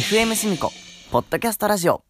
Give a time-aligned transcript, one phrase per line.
[0.00, 0.72] FM シミコ
[1.10, 2.02] ポッドキャストラジオ。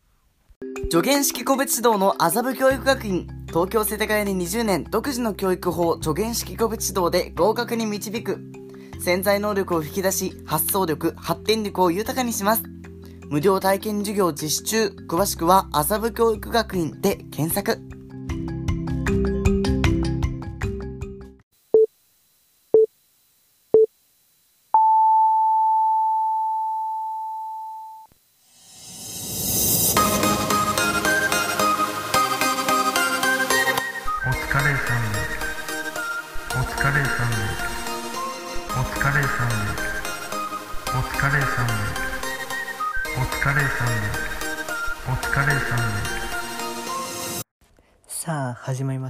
[0.92, 8.38] 助言式個別指導の麻布教育学院東京世田谷に20年独自の教育法助言式個別指導で合格に導く。
[9.00, 12.62] 潜在能力を引き出し発想力発展力を豊かにします。
[13.28, 14.86] 無料体験授業実施中。
[15.08, 17.80] 詳しくは麻布教育学院で検索。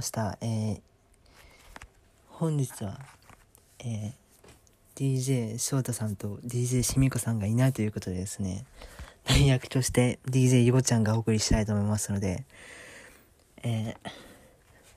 [0.01, 0.39] ました。
[0.41, 0.81] えー、
[2.29, 2.97] 本日は
[3.77, 4.13] えー、
[4.95, 8.65] DJ 翔太さんと DJ しみこさんがいないということでですね
[9.25, 12.45] 代役として DJ ゆごちゃんがお送りしたいと思いますので
[13.61, 13.95] えー、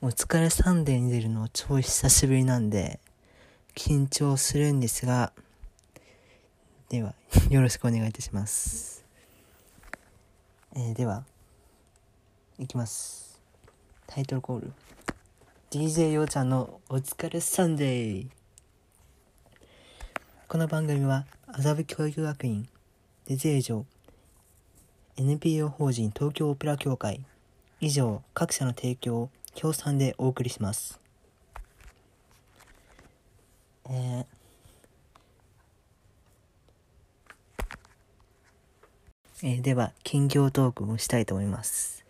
[0.01, 2.99] お疲れサンデーに出るの超久しぶりなんで
[3.75, 5.33] 緊張するんですが
[6.89, 7.13] では
[7.51, 9.05] よろしくお願いいたします。
[10.75, 11.23] えー、では
[12.57, 13.39] いきます。
[14.07, 14.73] タイトルコール。
[15.77, 18.27] DJ ようちゃんのお疲れサンデー
[20.47, 22.65] この番組は麻布教育学院
[23.27, 23.83] デジェージョ
[25.17, 27.25] NPO 法人東京オペラ協会
[27.81, 30.97] 以上各社の提供を協賛でお送りします。
[33.89, 34.25] えー
[39.43, 42.05] えーでは近況トークをしたいと思います。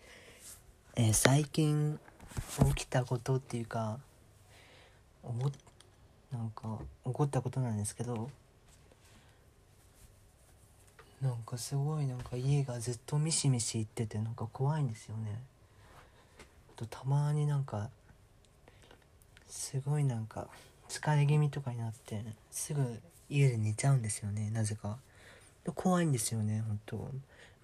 [0.94, 1.98] えー最近
[2.74, 3.98] 起きたことっていうか
[5.22, 5.50] 思
[6.32, 8.30] なんか起こったことなんですけど
[11.20, 15.40] なんかすごいなんか家がずっとミシミシいっててなんか怖いんですよね。
[16.76, 17.88] とたまになんか
[19.48, 20.46] すごいなんか
[20.88, 24.98] 疲れ気味とかになってすぐ家で寝ちゃうんですよねなぜか。
[25.74, 27.10] 怖いんですよね本当。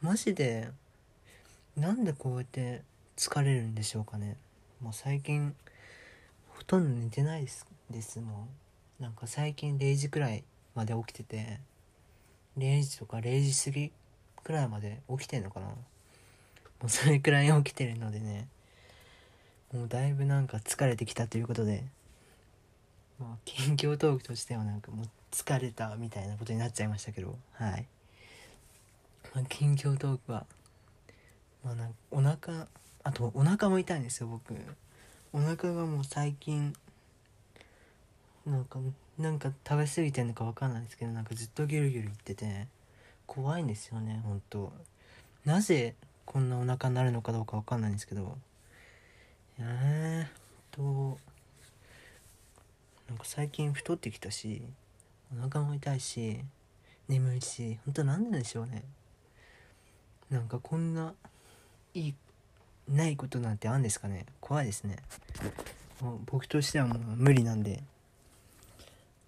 [0.00, 0.70] マジで
[1.76, 2.82] なんでこうやって
[3.16, 4.36] 疲れるんでしょうかね。
[4.82, 5.54] もう最近
[6.56, 8.20] ほとんど寝てないですです。
[8.20, 8.48] も
[8.98, 10.44] うなんか最近0時くらい
[10.74, 11.60] まで起きてて
[12.58, 13.92] 0時とか0時過ぎ
[14.42, 15.66] くらいまで起きてんのかな。
[15.66, 15.74] も
[16.86, 18.48] うそれくらい起きてるのでね
[19.72, 21.84] もうだいぶなんか疲れてきたということで
[23.20, 27.86] まあ近況トークとしてはなんかもう疲れたみたいなことになっちゃいましたけどはい、
[29.32, 30.44] まあ、近況トークは
[31.64, 32.66] まあなんかお腹
[33.04, 34.54] あとお腹も痛いんですよ僕。
[35.32, 36.74] お腹がもう最近
[38.46, 38.78] なんか
[39.18, 42.66] なんか食べ過ぎてんのかわかんないですけどなんかずっとギュルギュルいってて
[43.26, 44.72] 怖いんですよね本当。
[45.44, 48.36] なぜこんなお腹になるのかどうかわかんないんですけど。
[49.58, 51.18] えー、と
[53.08, 54.62] なんか最近太ってきたし
[55.36, 56.40] お腹も痛いし
[57.08, 58.84] 眠いし本当なんででしょうね。
[60.30, 61.12] なんかこんな
[61.94, 62.14] いい
[62.92, 64.26] ないことなんてあるんですかね？
[64.40, 64.96] 怖いですね。
[66.00, 67.82] もう僕としてはもう無理なんで。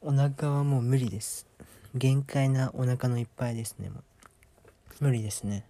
[0.00, 1.46] お腹はもう無理です。
[1.94, 4.04] 限界なお腹のいっぱいですねもう。
[5.00, 5.64] 無理ですね。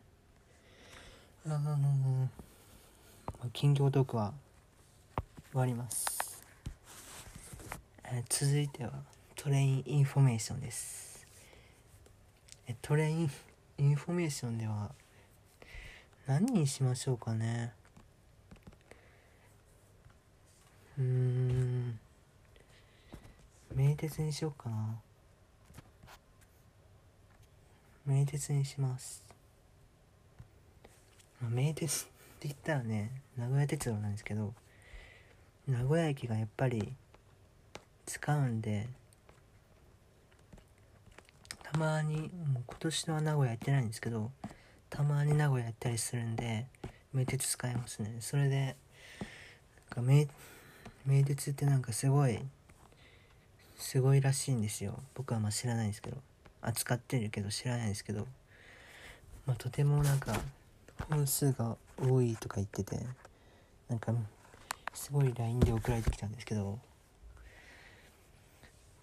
[1.47, 2.29] あの
[3.53, 4.33] 近況トークは
[5.53, 6.43] 終わります、
[8.05, 8.93] えー続いては
[9.37, 11.27] train information です。
[12.67, 13.31] え train
[13.79, 14.91] information では
[16.27, 17.73] 何にしましょうかね
[20.99, 21.99] うーん
[23.75, 25.01] 名鉄にしようかな。
[28.05, 29.25] 名鉄にします。
[31.41, 32.05] 名鉄っ
[32.39, 34.53] て言ったらね名古屋鉄道なんですけど
[35.67, 36.93] 名古屋駅がやっぱり
[38.07, 38.87] 使うんで
[41.63, 44.31] たまにもう今年は名古屋行ってないんですけど
[44.91, 46.67] たまに名古屋行ったりするんで
[47.13, 48.17] 名鉄使いますね。
[48.21, 48.77] それで
[49.97, 50.29] なんか名
[51.07, 52.39] 名鉄ってなんかすごい
[53.77, 54.99] すごいらしいんですよ。
[55.15, 56.17] 僕はまあ知らないんですけど。
[56.63, 58.27] 扱ってるけど知らないんですけど。
[59.47, 60.41] まあとてもなんか
[61.11, 62.99] 本数が多いとか言ってて
[63.89, 64.15] なんか
[64.95, 66.79] すごい LINE で送られてきたんですけど。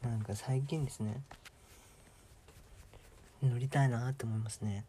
[0.01, 1.21] なんか最近ですね。
[3.43, 4.83] 乗りたいなって思いますね。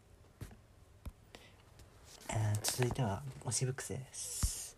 [2.29, 4.75] えー続いては推しブックスです。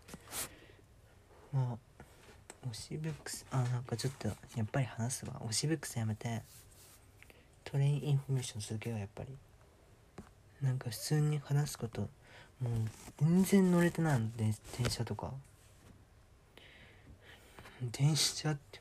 [1.53, 1.94] まあ
[2.71, 3.45] 推し books。
[3.51, 4.33] あなんかちょっとや
[4.63, 5.33] っぱり話すわ。
[5.47, 6.41] 推し books やめて。
[7.63, 9.29] train information 続けようやっぱり。
[10.61, 12.71] なんか普通に話すこともう
[13.19, 15.31] 全然乗れてないので電車とか。
[17.91, 18.79] 電車って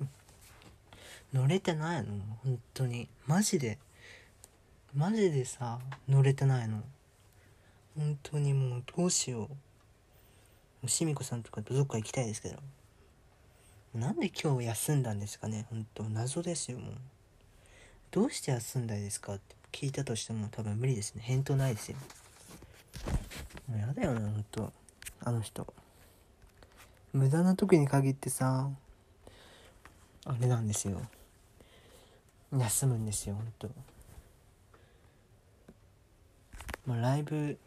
[1.32, 2.10] 乗れてないの？
[2.44, 3.08] 本当に。
[3.26, 3.78] マジで。
[4.94, 5.78] マジでさ
[6.08, 6.82] 乗れてないの。
[7.96, 9.50] 本当にもうどうしよ
[10.82, 10.88] う。
[10.88, 12.58] しみこさんとかどっか行きたいですけど。
[13.94, 15.66] なんで今日休んだんですかね？
[15.70, 16.94] 本当謎ですよもう。
[18.10, 19.34] どうして休んだいですか？
[19.34, 21.22] って聞いたとしても多分無理ですね。
[21.22, 21.96] 返答ないですよ。
[23.68, 24.72] もうやだよなほんと
[25.20, 25.72] あの人。
[27.12, 28.68] 無駄な時に限ってさ
[30.24, 31.00] あれなんですよ。
[32.56, 33.70] 休むんですよほんと
[36.86, 37.58] まあライブ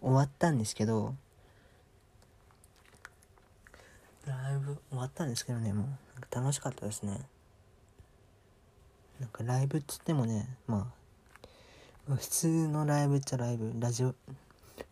[0.00, 1.14] 終わったんですけど
[4.26, 5.86] ライブ終わったんですけどねもう。
[5.86, 7.20] なんか楽しかったですね。
[9.20, 10.92] なんかライブっつってもねま
[12.10, 13.72] あ普通のライブっちゃライブ。
[13.78, 14.14] ラジオ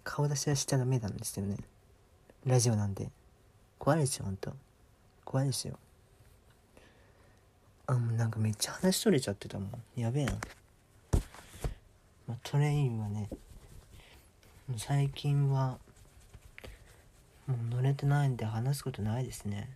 [0.03, 1.57] 顔出しはしちゃダメなんですよね。
[2.47, 3.11] ラジオなんで
[3.79, 4.53] 怖いですよほんと。
[5.25, 5.79] 怖いですよ。
[7.87, 10.01] あもうなんかめっちゃ話取れちゃってたもん。
[10.01, 10.33] やべえな、
[12.27, 13.29] まあ、トレインはね
[14.79, 15.79] 最近は
[17.47, 19.69] もう乗れてないんで話すことないですね、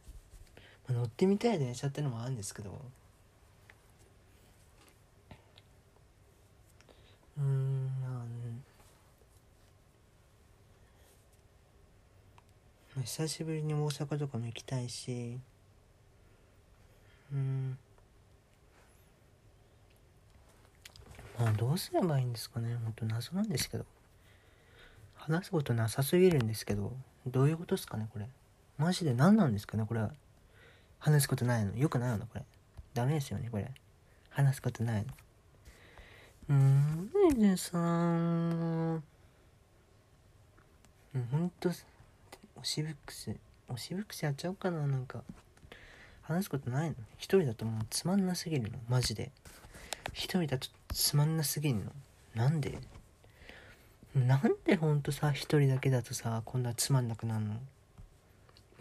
[0.89, 2.81] まあ乗ってみたい電車ってのもあるんですけど。
[7.39, 7.93] うん
[12.97, 15.39] まあ久しぶりに大阪とかも行きたいし。
[17.33, 17.79] うん。
[21.39, 22.75] まあどうすればいいんですかね。
[22.83, 23.85] ほんと謎なんですけど。
[25.29, 26.93] 話すことなさすぎるんですけど
[27.27, 28.27] どういうことですかねこれ。
[28.79, 30.11] マジで何なんですかねこれは。
[30.99, 31.77] 話すことないの。
[31.77, 32.45] よくないのこれ。
[32.95, 33.71] ダメですよねこれ。
[34.31, 35.09] 話すことないの。
[36.49, 36.55] うー
[37.35, 39.03] んでさもう
[41.31, 41.71] ほんと
[42.57, 43.37] おしぶくせ
[43.69, 45.23] おしぶくせやっちゃおうかななんか。
[46.23, 46.97] 話すことないの。
[47.17, 48.79] 一人だともうつまんなすぎるの。
[48.89, 49.31] マジで。
[50.13, 51.93] 一人だとつまんなすぎるの。
[52.35, 52.79] なんで？
[54.15, 57.55] なんでほんとさ一人だけだとさこんなつまんなくなるの？
[57.55, 57.61] ま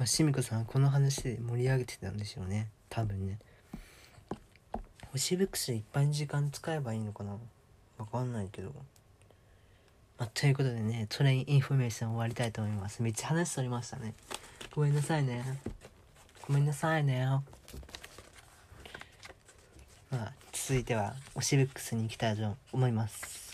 [0.03, 2.69] あしみこさんこの話で盛り上げてたんでしょうね。
[2.89, 3.38] 多分ね。
[5.12, 7.38] 星ブックスいっぱい時間使えばいいのかな？
[7.97, 8.71] わかんないけど。
[10.18, 13.03] まあ、ということでね train information 終わりたいと思います。
[13.03, 14.15] めっちゃ話しとりましたね。
[14.74, 15.59] ごめんなさいね。
[16.47, 17.25] ごめんなさいね。
[17.25, 17.44] ま
[20.13, 23.47] あ続いては推しブックスに行きたいと思います。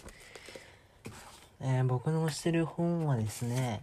[1.66, 3.82] えー僕の推してる本はですね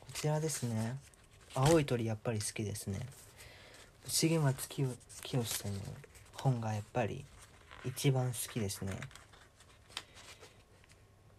[0.00, 0.96] こちらですね。
[1.54, 2.98] 青い鳥やっぱり好きですね。
[4.08, 4.88] 重松清
[5.22, 5.80] 清さんの
[6.32, 7.24] 本がやっぱり
[7.84, 8.92] 一番好きですね。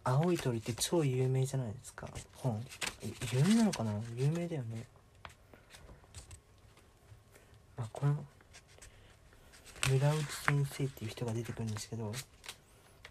[0.04, 2.64] 青い鳥って超有名じゃないですか本。
[3.32, 3.92] 有名なのかな？
[4.16, 4.84] 有名だよね。
[7.76, 8.16] まあこの
[9.90, 12.12] 村内先生っていう人が出てくるんですけど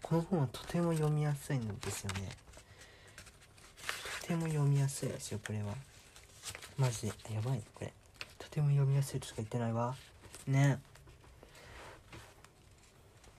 [0.08, 2.30] この本はとても読みやすいんですよね。
[4.22, 5.74] とても読みやすいですよこれは。
[6.78, 7.08] マジで。
[7.34, 7.92] やばいこれ。
[8.38, 9.94] とても読みやすいとしか言ってないわ。
[10.46, 10.78] ね。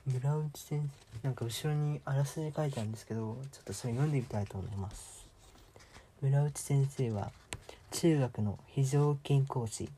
[0.05, 5.25] 村内先生なんか後ろにあらすじ書いてあるんですけどちょっとそれ読んでみたいと思います。
[6.21, 7.31] 村内先生は
[7.89, 9.89] 中学の非常勤講師。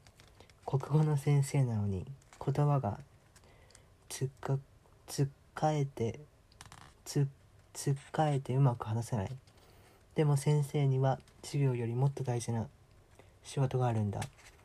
[0.66, 2.06] 国語の先生なのに
[2.40, 2.98] 言葉が
[4.08, 4.58] つっか
[5.08, 6.22] つっかえて
[7.12, 7.28] つ
[7.74, 9.32] つっかえてうまく話せない。
[10.16, 12.68] でも先生には授業よりもっと大事な
[13.44, 14.22] 仕事があるんだ。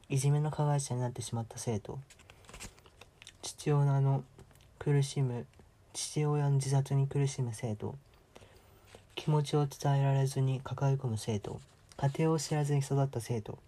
[0.08, 1.98] いじめの加害者になってしまった生徒。
[3.42, 4.22] 父親の
[4.78, 5.44] 苦しむ
[5.92, 7.96] 父親の自殺に苦しむ生徒。
[9.16, 11.60] 気持ちを伝えられずに抱え込む生徒。
[11.96, 13.58] 家庭を知らずに育った生徒。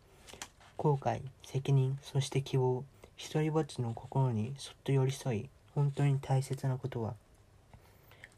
[0.76, 2.84] 後悔責任そして希望。
[3.16, 7.14] 一りぼっちの心にそっと寄り添い本当に大切なことは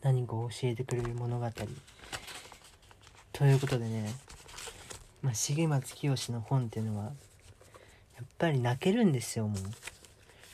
[0.03, 1.47] 何かを教えてくれる物語。
[3.33, 4.13] ということでね、
[5.23, 7.11] まあ、重松清の本っていうのはや
[8.23, 9.57] っぱり泣けるんですよもう。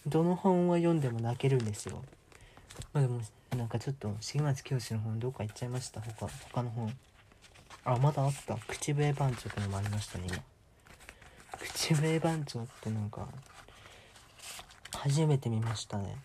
[0.06, 2.02] どの本を読んでも泣けるんですよ。
[2.92, 3.20] まあでも
[3.56, 6.00] なんかちょっと重松清の本どっか行っちゃいました。
[6.00, 6.92] 他他の本。
[7.84, 8.56] あまだあった。
[8.68, 10.42] 口笛番長ってのもありましたね今。
[11.58, 13.28] 口笛番長ってなんか
[14.92, 16.16] 初めて見ましたね。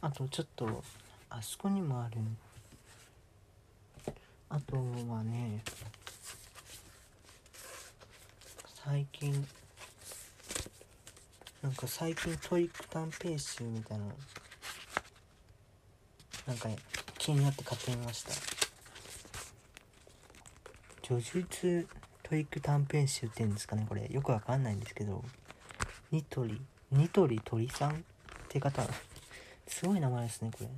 [0.00, 0.82] あとちょっと
[1.30, 2.16] あそこにもある。
[4.50, 5.62] あとはね
[8.84, 9.46] 最近
[11.60, 14.04] なんか最近トリック短編集みたいな
[16.46, 16.68] なんか
[17.18, 18.30] 気になって買ってみました。
[21.02, 21.86] 叙述
[22.22, 24.06] トリック短編集っていうんですかねこれ。
[24.10, 25.22] よくわかんないんですけど
[26.10, 27.94] ニトリニトリ鳥さんっ
[28.48, 28.82] て方
[29.78, 30.68] すごい名前ですねこれ。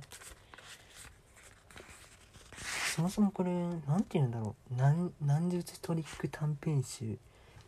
[2.95, 4.75] そもそもこれなんて言うんだろう。
[4.75, 7.17] 何術トリック短編集。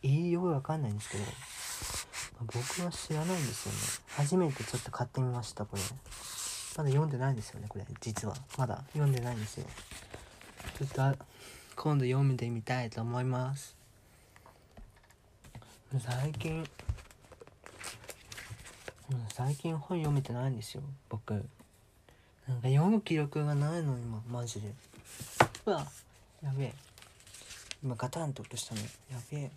[0.03, 1.23] えー、よくわかんないんですけど。
[2.41, 3.79] 僕は知らないんですよね。
[4.15, 5.81] 初めてちょっと買ってみましたこれ。
[6.77, 8.35] まだ読んでないんですよねこれ実は。
[8.55, 9.65] まだ読んでないんですよ。
[10.77, 11.25] ちょっと
[11.75, 13.75] 今度読んでみたいと思います。
[15.99, 16.63] 最近
[19.33, 21.33] 最近本読めてないんですよ僕。
[21.33, 24.74] なんか読む気力がないの今マジで。
[25.65, 25.86] うわ
[26.41, 26.74] やべえ。
[27.83, 28.81] 今ガタンと落としたの。
[28.81, 28.88] や
[29.29, 29.51] べえ。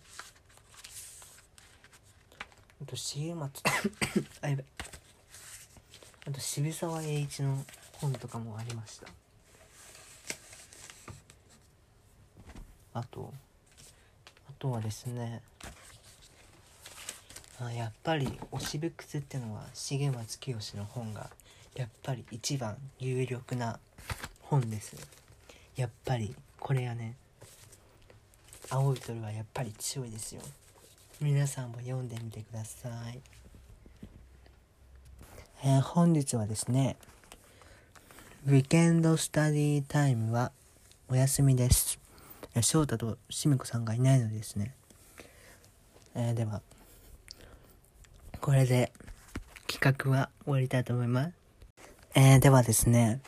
[2.81, 3.63] あと重松
[4.41, 4.65] あやべ
[6.27, 9.07] あと渋沢栄一の本とかもありました。
[12.93, 13.33] あと
[14.49, 15.41] あとはですね
[17.59, 21.29] あやっぱり推しブックスってのは重松清の本が
[21.75, 23.79] やっぱり一番有力な
[24.41, 24.95] 本です。
[25.75, 27.15] やっぱりこれはね
[28.69, 30.41] 青い鳥はやっぱり強いですよ。
[31.19, 33.19] 皆さんも読んでみてください。
[35.63, 36.95] えー本日はですね
[38.45, 40.51] ウィーケンドスタディタイムは
[41.09, 41.99] お休みです。
[42.61, 44.75] 翔太としみこさんがいないのでですね、
[46.13, 46.61] えーでは
[48.47, 48.93] これで
[49.69, 51.31] 企画は終わりたいと思います。
[52.15, 53.19] えーではですね、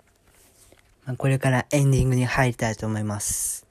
[1.05, 3.67] まあこれからエンディングに入りたいと思います。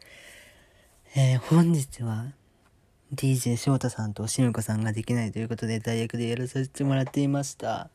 [1.17, 2.27] えー本日は
[3.15, 7.89] DJ 翔太さんとしみこさんができないということで大学でやらさせてもらっていました。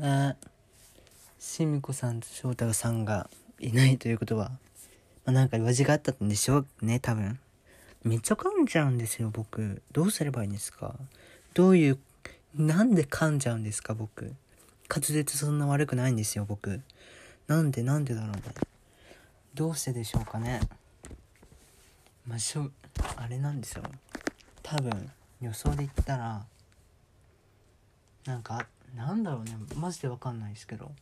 [0.00, 0.36] あ
[1.40, 4.50] しみこさんと翔太さんがいないということは、
[5.24, 7.40] まあ、なんか用事があったんでしょうね多分。
[8.04, 9.82] めっちゃ噛んじゃうんですよ僕。
[9.90, 10.94] どうすればいいんですか？
[11.54, 11.98] どういう
[12.56, 14.34] なんで噛んじゃうんですか僕。
[14.88, 16.80] 滑舌そんな悪くないんですよ僕。
[17.48, 18.42] なんでなんでだろうね。
[19.54, 20.60] どうしてでしょうかね。
[22.26, 22.70] まあしょ
[23.16, 23.82] あれなんですよ。
[24.62, 25.10] 多分
[25.40, 26.46] 予想で言ったら
[28.24, 29.56] なんかなんだろうね。
[29.76, 30.92] マジでわかんないですけど。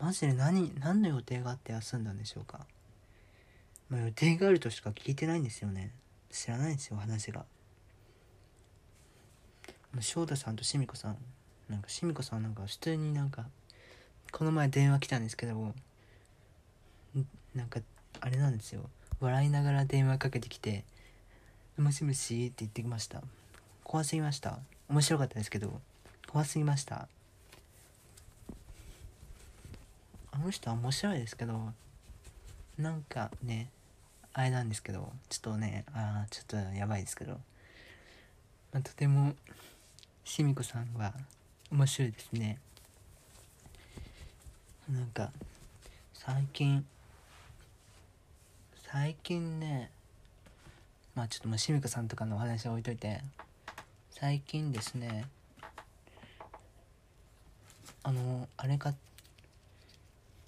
[0.00, 2.60] マジで何何の予定があって休んだんでしょうか、
[3.88, 5.92] まあ、予定があるとしか聞いてないんですよね。
[6.30, 7.44] 知らないんですよ話が。
[10.00, 11.16] 翔太さんとしみこさん
[11.68, 13.44] なんかしみこさんなんか普通になんか
[14.32, 15.74] この前電話来たんですけどん
[17.54, 17.80] なんか
[18.20, 18.82] あれなんですよ。
[19.20, 20.84] 笑いながら電話かけてきて
[21.78, 23.22] 「もしもし」って言ってきました。
[23.84, 24.58] 怖すぎました。
[24.88, 25.80] 面白かったですけど
[26.28, 27.08] 怖すぎました。
[30.32, 31.72] あの人は面白いですけど
[32.76, 33.70] なんかね
[34.32, 37.34] あれなんですけどちょっとねあーちょっとやばいですけど、
[38.72, 39.34] まあ、とても
[40.24, 41.12] しみこさんは
[41.70, 42.58] 面白いですね。
[44.90, 45.30] なんか
[46.12, 46.84] 最近
[48.90, 49.90] 最近ね
[51.14, 53.20] まあちょっともうしみこさんとかのお話は置いといて
[54.10, 55.26] 最近ですね
[58.02, 58.94] あのあれか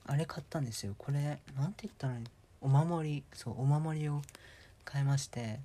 [0.06, 0.94] あれ買ったんですよ。
[0.96, 2.14] これなんて言ったら
[2.60, 4.22] お守りそうお守りを
[4.84, 5.60] 買いまして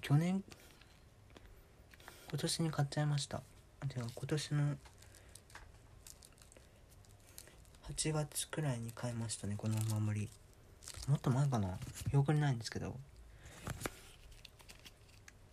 [0.00, 0.42] 去年
[2.32, 3.42] 今年に買っちゃいました。
[3.94, 4.76] では今年の
[7.90, 9.54] 8月くらいに買いましたね。
[9.58, 10.28] このお守り。
[11.08, 11.76] もっと前かな。
[12.10, 12.96] 記憶にないんですけど。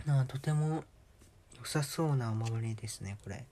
[0.06, 0.86] なあとても
[1.60, 3.18] 良さそうなお守りですね。
[3.26, 3.44] これ。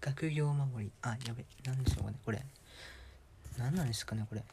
[0.00, 0.92] 学業守り。
[1.02, 1.44] あやべ。
[1.64, 2.18] 何でしょうかね。
[2.24, 2.40] これ。
[3.58, 4.44] 何なんですかねこれ。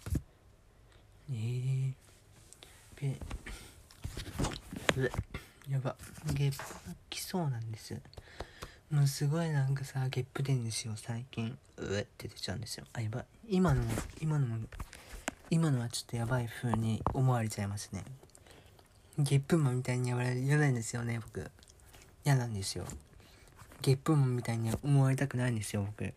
[1.30, 1.94] えー、
[3.00, 3.10] べ
[5.04, 5.12] う
[5.70, 5.96] やば。
[6.34, 8.00] ゲップが来そうなんです。
[8.90, 11.58] もうすごいなんかさゲップ出んですよ最近。
[11.78, 12.86] うわって出ちゃうんですよ。
[12.94, 13.26] あやばい。
[13.50, 13.82] 今の
[14.22, 14.58] 今の
[15.50, 18.06] 今のはちょっとやばい風に思われちゃいますね。
[19.20, 21.50] ゲップマンみたいにやられ嫌なんですよね僕。
[22.24, 22.86] 嫌なんですよ。
[23.82, 26.14] ゲップマンみたいに思われたくないんですよ僕。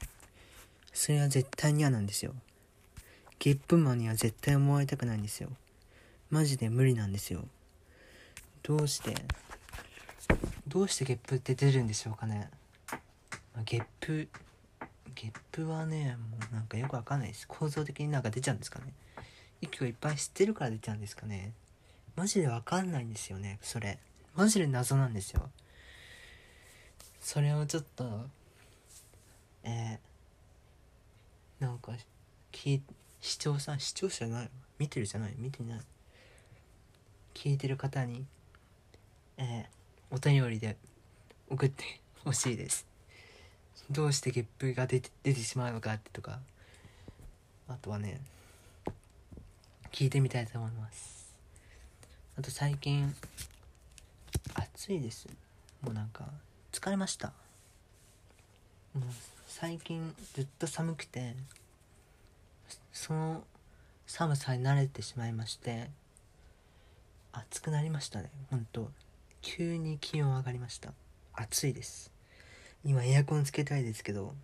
[0.92, 2.35] それは絶対に嫌なんですよ。
[3.40, 5.49] ゲップマンには絶対思われたくないんですよ。
[6.30, 7.45] マジで無理なんですよ。
[8.62, 9.14] どうして
[10.69, 12.50] どうしてゲップって出るんでしょうかね、
[13.55, 14.29] まあゲップ
[15.14, 17.49] ゲップはねもうなんかよくわかんないです。
[17.49, 18.93] 構造的になんか出ちゃうんですかね。
[19.61, 21.52] 息をいっぱい吸ってるから出ちゃうんですかね。
[22.17, 23.99] マジでわかんないんですよねそれ。
[24.35, 25.50] マジで謎なんですよ。
[27.21, 28.26] それをちょっと
[29.64, 31.93] えー、なんか
[32.52, 32.81] 聞
[33.21, 34.50] 視聴さん視聴者じゃない？
[34.79, 35.35] 見てるじゃない？
[35.37, 35.81] 見てない。
[37.35, 38.25] 聞いてる方に
[39.42, 40.76] えー、お便りで
[41.49, 41.82] 送って
[42.25, 42.87] ほしいです。
[43.90, 46.40] どうしてゲップが出て出てしまうのかってとか。
[47.66, 48.20] あとはね
[49.92, 51.32] 聞いてみたいと思います。
[52.37, 53.14] あと最近
[54.54, 55.26] 暑いです。
[55.80, 56.28] もうなんか
[56.73, 57.32] 疲れました。
[58.92, 59.04] もう
[59.47, 61.35] 最近ずっと寒くて
[62.92, 63.44] その
[64.06, 65.88] 寒さに慣れてしまいまして
[67.32, 68.90] 暑くなりましたねほんと
[69.42, 70.92] 急に気温上がりました。
[71.35, 72.12] 暑いです。
[72.85, 74.35] 今エアコンつけたいですけど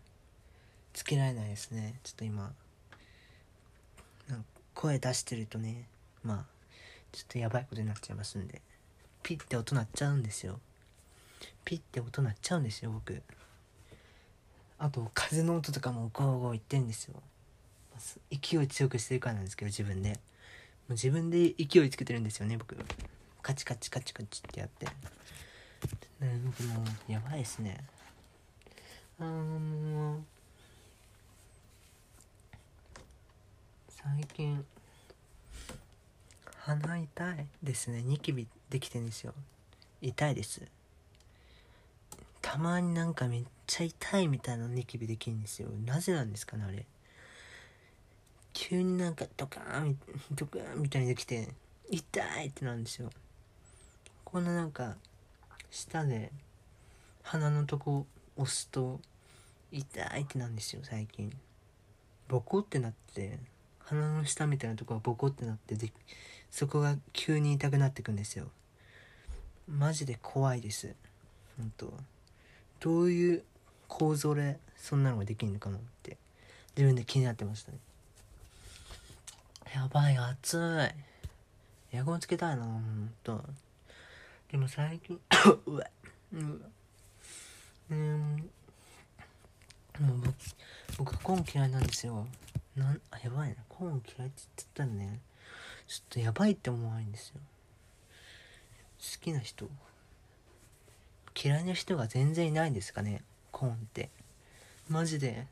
[0.93, 1.95] つけられないですね。
[2.03, 2.53] ちょっと今
[4.75, 5.87] 声出してるとね
[6.23, 6.45] まあ
[7.13, 8.61] ちょっとやばいことになっちゃいますんで
[9.23, 10.61] ピッて音鳴っちゃうんですよ。
[11.65, 13.23] ピッて音鳴っちゃうんですよ僕。
[14.79, 17.23] あと風の音とかもゴーゴー言ってんですよ。
[18.31, 20.11] 勢い強くしてるからなんですけど自分で。
[20.11, 20.15] も
[20.91, 22.77] う自分で勢いつけてるんですよね僕。
[23.47, 24.87] カチカチカチカチってやって。
[24.87, 24.93] ね
[26.45, 27.79] 僕もうやばいですね。
[29.21, 30.23] あーもう
[33.89, 34.65] 最近
[36.57, 38.03] 鼻痛いですね。
[38.03, 39.33] ニキビできてんですよ。
[40.03, 40.63] 痛いです。
[42.43, 45.69] たまになんかめっちゃ痛いみたいなニキビできるんですよ。
[45.85, 46.85] なぜなんですかねあれ。
[48.53, 49.97] 急になんかドカーン
[50.33, 51.51] ドカーンみたいにできて
[51.89, 53.09] 痛いってなんですよ。
[54.37, 54.97] こんななんか
[55.71, 56.31] 舌で
[57.23, 58.05] 鼻のとこ
[58.37, 59.01] 押すと
[59.73, 61.33] 痛いってなんですよ最近。
[62.29, 63.39] ボコってなって
[63.79, 65.91] 鼻の下みたいなとこがボコってなってで
[66.51, 68.49] そこが急に痛くなってくんですよ。
[69.67, 70.95] マジで怖いです。
[71.57, 71.95] 本当。
[72.81, 73.43] どういう
[73.89, 76.19] 構造でそんなのができるのかなって。
[76.77, 77.79] 自分で気になってましたね。
[79.75, 80.93] やばい暑
[81.91, 81.97] い。
[81.97, 83.43] エアコンつけたいなほんと
[84.51, 85.21] でも最近
[85.67, 85.87] うわ。
[86.33, 86.43] うわ。
[87.91, 88.51] うん。
[90.01, 90.35] もう僕
[90.99, 92.27] 僕はコーン嫌いなんですよ。
[92.77, 93.57] なんあやばいな。
[93.69, 95.21] コーン嫌いって言ったらね。
[95.87, 97.41] ちょっとやばいって思わないんですよ。
[98.99, 99.69] 好きな人。
[101.41, 103.23] 嫌いな人が全然いないんですかね。
[103.53, 104.11] コーンって。
[104.89, 105.47] マジで。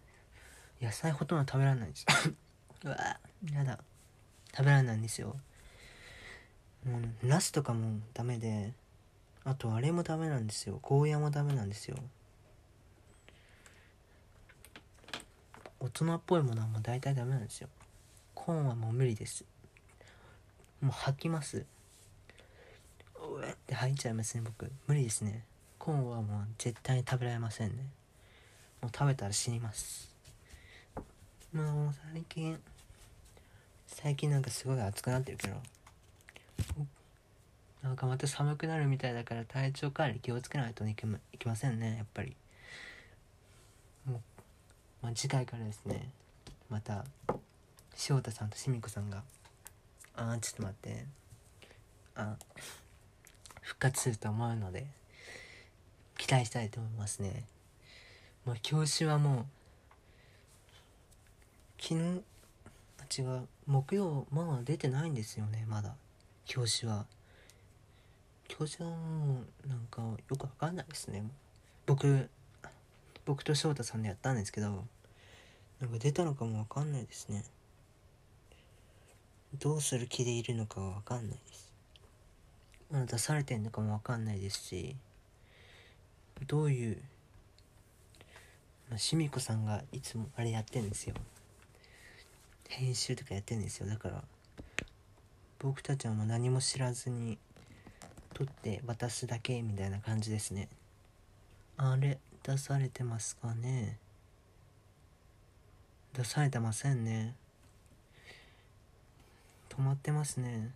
[0.80, 2.07] 野菜ほとんど食べられないんです。
[2.85, 3.20] うわ。
[3.52, 3.78] やだ。
[4.57, 5.37] 食べられないんですよ。
[6.85, 8.72] もうナスとかもダメで
[9.44, 10.78] あとあれもダメなんですよ。
[10.80, 11.96] ゴーヤもダメなんですよ。
[15.80, 17.68] 大人っぽいものはもう大体ダメなんですよ。
[18.35, 19.44] コーンはもう無理です。
[20.80, 21.66] もう吐きます。
[23.16, 24.70] うえって吐いちゃいますね僕。
[24.87, 25.44] 無理ですね。
[25.78, 27.85] コーンはもう絶対に食べられませんね。
[28.80, 30.11] もう食べたら死にます。
[31.52, 32.59] もう最近
[33.87, 35.57] 最近なんかすごい暑くなってるけど。
[37.85, 42.35] なんかまた寒くなるみたいだから体調管理気をつけないといけいけませんねやっぱり。
[44.07, 44.20] もう、
[45.03, 46.11] まあ、次回からですね
[46.70, 47.05] また
[47.94, 49.23] 翔太さんとしみこさんが
[50.16, 51.05] あーちょっと待って。
[52.16, 52.37] あ
[53.61, 54.87] 復活すると思うので
[56.16, 57.44] 期待したいと思いますね。
[58.47, 59.44] まあ教師はもう
[61.83, 65.94] 昨日違う木曜まだ出てないんですよねまだ。
[66.47, 67.05] 教師は。
[68.48, 71.24] 教師はもなんかよくわかんないですね。
[71.87, 72.28] 僕
[73.24, 74.85] 僕と翔太さんでやったんですけど
[75.80, 77.44] なんか出たのかもわかんないですね。
[79.61, 81.72] どうする気でいるのかはわかんないです。
[83.07, 84.94] 出されてんのかもわかんないですし
[86.46, 86.98] どういう
[88.90, 91.14] まあ、しみこさんがいつもあれやってんですよ。
[92.68, 93.87] 編集とかやってんですよ。
[93.87, 94.22] だから
[95.59, 97.38] 僕たちはもう何も知らずに
[98.35, 100.68] 撮って渡すだけみたいな感じですね。
[101.77, 103.97] あれ出されてますかね？
[106.12, 107.35] 出されてませんね。
[109.70, 110.70] 止まってますね。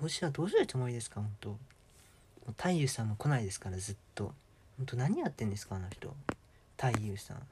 [0.00, 1.20] 表紙はどうするつもりですか？
[1.20, 1.58] 本当も
[2.48, 4.32] う太夫さんも来ないですからずっと。
[4.78, 5.76] 本当何やってんですか？
[5.76, 6.14] あの人。
[6.76, 7.42] 太夫さん。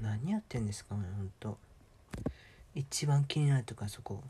[0.00, 1.02] 何やってんですかね？
[1.16, 1.58] 本当
[2.74, 4.22] 一番気になるとかそこ。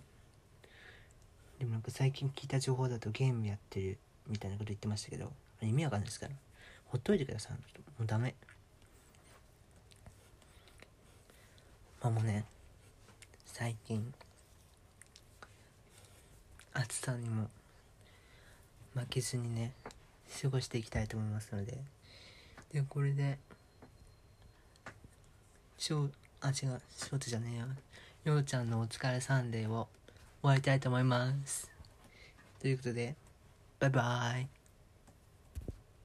[1.63, 3.97] でもなんか最近聞いた情報だとゲームやってる
[4.29, 5.31] みたいなこと言ってましたけど
[5.63, 6.33] 意味わかんないですから。
[6.87, 7.53] ほっといてください。
[7.53, 7.59] も
[8.01, 8.35] うダメ。
[12.03, 12.45] まあもうね
[13.47, 14.13] 最近
[16.75, 17.49] 暑さにも
[18.97, 19.71] 負けずにね
[20.43, 21.79] 過ごしていきたいと思いますので。
[22.73, 23.39] でこれで
[25.79, 26.71] しょうあ違うしょ
[27.13, 29.87] うちゃじゃねえよようちゃんのお疲れサンデーを
[30.43, 31.71] 終わりたいと思います。
[32.61, 33.15] ということで
[33.79, 34.62] バイバイ。